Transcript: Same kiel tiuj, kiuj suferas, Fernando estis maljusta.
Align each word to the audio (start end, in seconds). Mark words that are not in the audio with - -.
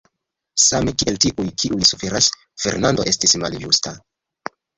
Same 0.67 0.93
kiel 1.03 1.19
tiuj, 1.25 1.45
kiuj 1.63 1.81
suferas, 1.91 2.31
Fernando 2.65 3.07
estis 3.13 3.37
maljusta. 3.45 3.95